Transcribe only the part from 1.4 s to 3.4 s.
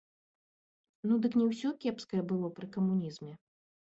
не ўсё кепскае было пры камунізме!